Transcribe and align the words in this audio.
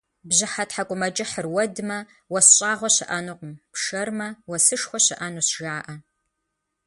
Бжьыхьэ 0.27 0.63
тхьэкӏумэкӏыхьыр 0.69 1.47
уэдмэ, 1.53 1.97
уэс 2.31 2.47
щӏагъуэ 2.57 2.89
щыӏэнукъым, 2.95 3.53
пшэрмэ, 3.73 4.27
уэсышхуэ 4.49 4.99
щыӏэнущ, 5.05 5.49
жаӏэ. 5.61 5.95